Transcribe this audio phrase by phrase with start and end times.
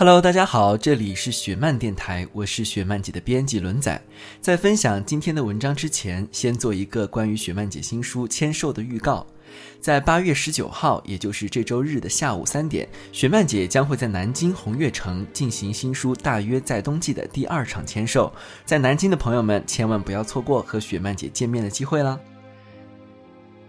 [0.00, 4.00] Hello，大家好，这里是雪漫电台，我是雪漫姐的编辑轮仔。
[4.40, 9.26] 在分享今天的文章之前，先做一个关于雪漫姐新书签售的预告。
[9.80, 18.32] 在八月十九号，也就是这周日的下午三点，雪漫姐将会在南京红悦城进行新书《大约在冬季》的第二场签售。
[18.64, 22.16] 在南京的朋友们，千万不要错过和雪漫姐见面的机会啦！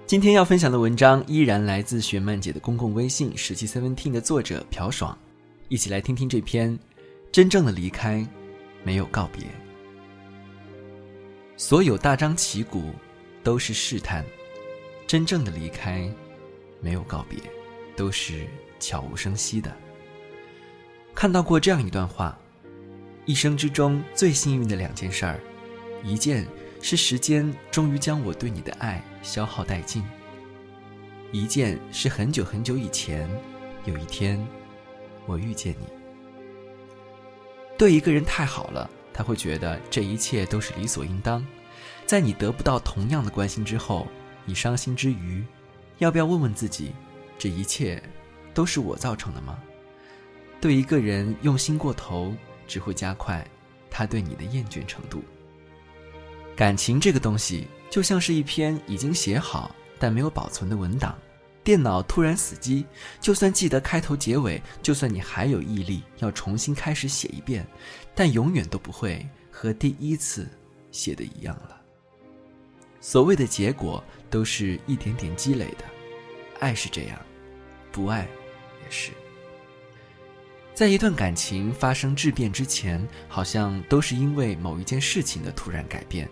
[0.06, 5.18] 今天要分享的文章依然来自雪漫姐的公共微信“十七 seventeen” 的作者朴爽，
[5.70, 6.75] 一起来听听这篇
[7.31, 8.28] 《真正的离开，
[8.84, 9.44] 没有告别》。
[11.58, 12.92] 所有大张旗鼓，
[13.44, 14.25] 都是试探。
[15.06, 16.12] 真正的离开，
[16.81, 17.40] 没有告别，
[17.95, 18.47] 都是
[18.80, 19.72] 悄无声息的。
[21.14, 22.36] 看到过这样一段话：
[23.25, 25.40] 一生之中最幸运的两件事儿，
[26.03, 26.47] 一件
[26.81, 30.02] 是时间终于将我对你的爱消耗殆尽；
[31.31, 33.30] 一件是很久很久以前，
[33.86, 34.44] 有一天，
[35.30, 35.85] 我遇见你。
[37.77, 41.45] 对一个人太好了，他会觉得这一切都是理所应当。
[42.05, 44.07] 在你得不到同样的关心之后，
[44.44, 45.45] 你伤心之余，
[46.00, 46.94] 要不要问问自己，
[47.38, 48.02] 这一切
[48.53, 49.59] 都是我造成的吗？
[50.59, 52.34] 对一个人用心过头，
[52.68, 53.47] 只会加快
[53.89, 55.23] 他对你的厌倦程度。
[56.56, 61.18] 感情这个东西，就像是一篇已经写好但没有保存的文档，
[61.64, 62.86] 电脑突然死机，
[63.20, 67.66] 就算记得开头结尾，就算你还有毅力要重新开始写一遍，
[68.16, 70.48] 但永远都不会和第一次
[70.92, 71.80] 写的一样了。
[73.02, 75.86] 所谓的结果都是一点点积累的，
[76.59, 77.19] 爱是这样，
[77.92, 78.28] 不爱
[78.84, 79.12] 也是。
[80.74, 86.30] 在一段感情发生质变之前，好像都是因为某一件事情的突然改变。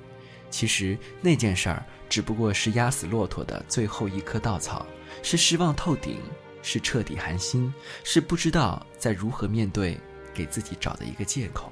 [0.50, 4.86] 其实那件事儿只不过是压死骆驼的最后一棵稻草，
[5.22, 6.20] 是失望透顶，
[6.62, 10.00] 是彻底寒心，是不知道再如何面对，
[10.34, 11.72] 给自己找的一个借口。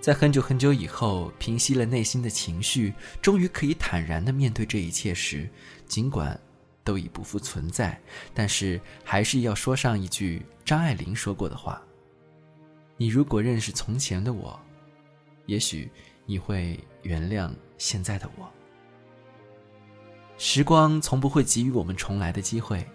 [0.00, 5.48] 在很久很久以后，平息了内心的情绪，终于可以坦然地面对这一切时，
[5.86, 6.38] 尽管
[6.84, 8.00] 都已不复存在，
[8.32, 11.82] 但是还是要说上一句张爱玲说过的话
[12.96, 14.60] ：“你如果认识从前的我，
[15.46, 15.90] 也许
[16.26, 18.52] 你会原谅现在的我。”
[20.36, 22.86] 时光从不会给予我们重来的机会，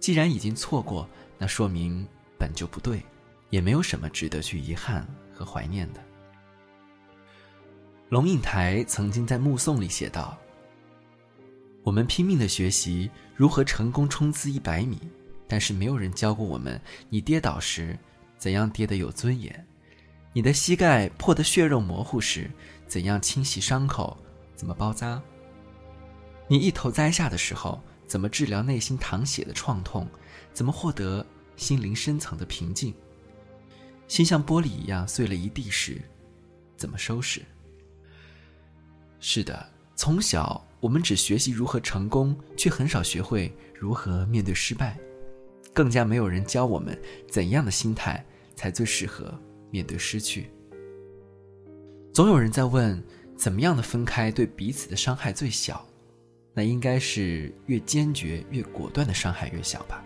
[0.00, 1.06] 既然已经错过，
[1.36, 2.06] 那说明
[2.38, 3.02] 本就不对，
[3.50, 6.02] 也没有什么值得去遗憾和怀念的。
[8.08, 10.34] 龙应台曾经在《目送》里写道
[11.84, 14.98] ：“我们拼命的学习如何成功冲刺一百米，
[15.46, 16.80] 但是没有人教过我们，
[17.10, 17.98] 你跌倒时
[18.38, 19.52] 怎样跌得有尊严；
[20.32, 22.50] 你的膝盖破得血肉模糊时，
[22.86, 24.16] 怎样清洗伤口，
[24.54, 25.20] 怎么包扎；
[26.46, 30.06] 你一头栽下的时候，怎么治疗内心淌血的创痛，
[30.52, 31.24] 怎么获得
[31.56, 32.92] 心灵深层的平静；
[34.06, 36.00] 心像玻璃一样碎了一地时，
[36.76, 37.42] 怎么收拾。”
[39.18, 44.96] 是的，从小我们只学习如何成功，却很少学会如何面对失败，
[45.72, 46.96] 更加没有人教我们
[47.28, 48.24] 怎样的心态
[48.54, 49.36] 才最适合。
[49.70, 50.50] 面对失去。
[52.12, 53.02] 总有人在问，
[53.36, 55.84] 怎么样的分开对彼此的伤害最小？
[56.54, 60.04] 那应该是越坚决、越果断的伤害越小吧？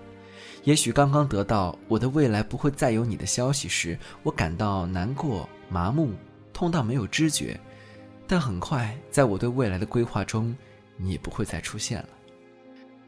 [0.64, 6.12] 也许刚刚得到我的未来不会再有你的消息时，我感到难过、麻木、
[6.52, 7.58] 痛到没有知觉。
[8.28, 10.54] 但很快，在我对未来的规划中，
[10.96, 12.08] 你也不会再出现了。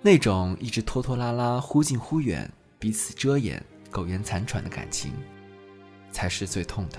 [0.03, 5.13] 那种一直拖拖拉拉、忽近忽远、彼此遮掩、苟延残喘的感情，
[6.15, 6.99] 才是最痛的。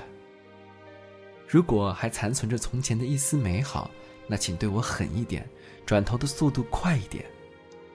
[1.47, 3.89] 如果还残存着从前的一丝美好，
[4.27, 5.47] 那请对我狠一点，
[5.85, 7.23] 转头的速度快一点，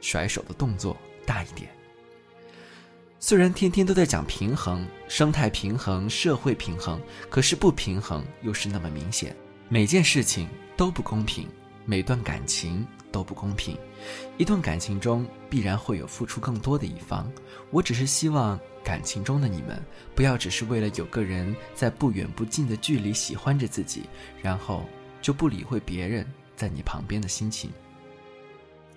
[0.00, 0.96] 甩手的动作
[1.26, 1.70] 大一点。
[3.19, 9.37] 虽然天天都在讲平衡、生态平衡、社会平衡，可是不平衡又是那么明显。
[9.69, 11.46] 每件事情都不公平，
[11.84, 13.77] 每段感情都不公平。
[14.37, 17.31] 一段感情中必然会有付出更多的一方。
[17.71, 19.83] 我只是希望感情中的你们
[20.15, 24.05] 不要只是为了有个人在不远不近的距离喜欢着自己，
[24.43, 24.85] 然后
[25.21, 26.27] 就不理会别人
[26.57, 27.71] 在你旁边的心情。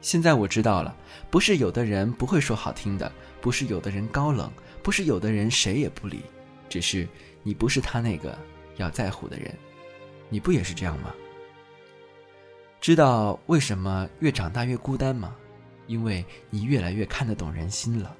[0.01, 0.95] 现在我知道了，
[1.29, 4.51] 不是有的人不会说好听的，不是有的人高冷，
[4.81, 6.21] 不是有的人谁也不理，
[6.67, 7.07] 只是
[7.41, 8.37] 你不是他那个
[8.75, 9.53] 要在乎的人。
[10.29, 11.13] 你不也是这样吗？
[12.83, 15.33] 知道为什么越长大越孤单吗？
[15.87, 18.13] 因为你越来越看得懂人心了，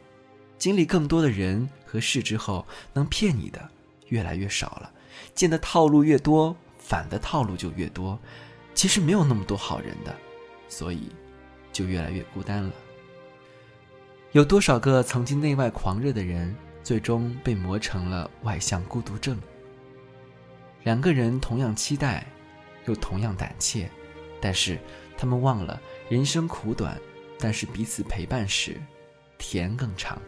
[0.58, 3.60] 经历更多的人和事之后，能骗你的
[4.08, 4.90] 越来越少了，
[5.36, 8.18] 见的套路越多，反的套路就越多。
[8.74, 10.16] 其实没有那么多好人的，
[10.70, 11.12] 所以
[11.74, 12.72] 就越来越孤单了。
[14.32, 19.38] 有多少个曾经内外狂热的人，最终被磨成了外向孤独症？
[20.84, 22.26] 两个人同样期待，
[22.86, 23.92] 又同样胆怯。
[24.44, 24.78] 但是，
[25.18, 27.00] 他们忘了人生苦短，
[27.40, 28.76] 但是彼此陪伴时，
[29.38, 30.22] 甜更长。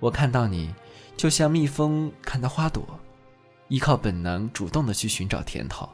[0.00, 0.74] 我看到你，
[1.18, 2.98] 就像蜜蜂看到花朵，
[3.68, 5.86] 依靠本能主动的去寻找甜头。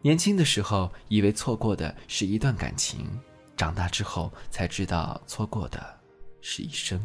[0.00, 3.06] 年轻的时候以为错过的是一段感情，
[3.54, 6.00] 长大之后才知道错过的
[6.40, 6.98] 是一生。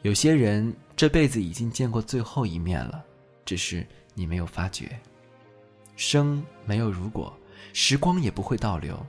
[0.00, 3.04] 有些人这辈子已经见过最后一面了，
[3.44, 4.98] 只是你没有发觉。
[5.96, 7.36] 生没有如果，
[7.72, 9.04] 时光也不会倒流。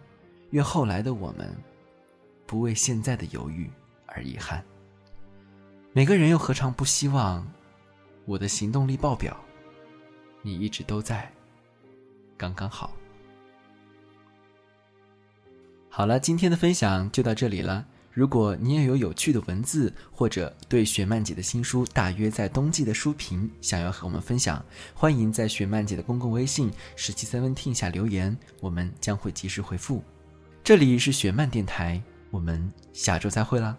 [0.52, 1.56] 愿后来的我们，
[2.46, 3.70] 不为现在的犹豫
[4.06, 4.64] 而遗憾。
[5.92, 7.46] 每个人又何尝不希望，
[8.26, 9.36] 我的行动力爆表，
[10.42, 11.32] 你一直都在，
[12.38, 12.94] 刚刚好。
[15.90, 17.86] 好了，今天的分享就到这里了。
[18.16, 24.64] 如果你也有有趣的文字，或者对雪漫姐的新书《大约在冬季》的书评想要和我们分享，
[24.94, 30.02] 欢迎在雪漫姐的公共微信“十七三零七下留言，我们将会及时回复。
[30.64, 32.02] 这里是雪漫电台，
[32.32, 33.76] 我们下周再会啦。